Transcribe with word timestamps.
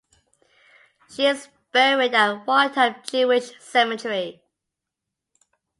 She 1.11 1.27
is 1.27 1.49
buried 1.71 2.15
at 2.15 2.47
Waldheim 2.47 3.05
Jewish 3.05 3.51
Cemetery. 3.61 4.41